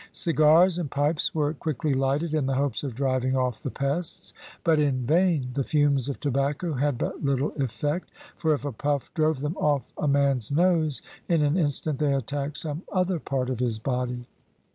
Cigars 0.13 0.79
and 0.79 0.89
pipes 0.89 1.35
were 1.35 1.53
quickly 1.53 1.93
lighted, 1.93 2.33
in 2.33 2.47
the 2.47 2.55
hopes 2.55 2.83
of 2.83 2.95
driving 2.95 3.35
off 3.35 3.61
the 3.61 3.69
pests, 3.69 4.33
but 4.63 4.79
in 4.79 5.05
vain; 5.05 5.51
the 5.53 5.63
fumes 5.63 6.09
of 6.09 6.19
tobacco 6.19 6.73
had 6.73 6.97
but 6.97 7.23
little 7.23 7.51
effect, 7.61 8.09
for 8.35 8.51
if 8.51 8.65
a 8.65 8.71
puff 8.71 9.13
drove 9.13 9.41
them 9.41 9.55
off 9.57 9.93
a 9.99 10.07
man's 10.07 10.51
nose, 10.51 11.03
in 11.29 11.43
an 11.43 11.55
instant 11.55 11.99
they 11.99 12.15
attacked 12.15 12.57
some 12.57 12.81
other 12.91 13.19
part 13.19 13.51
of 13.51 13.59
his 13.59 13.77
body. 13.77 14.25